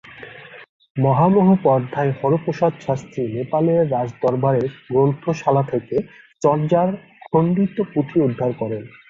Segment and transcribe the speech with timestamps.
[0.95, 5.97] মহামহোপাধ্যায় হরপ্রসাদ শাস্ত্রী নেপালের রাজদরবারের গ্রন্থশালাথেকে
[6.41, 6.89] চর্যার
[7.27, 8.83] খণ্ডিত পুঁথি উদ্ধার করেন।